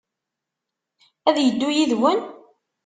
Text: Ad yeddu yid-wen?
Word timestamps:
Ad 1.29 1.37
yeddu 1.39 1.69
yid-wen? 1.75 2.19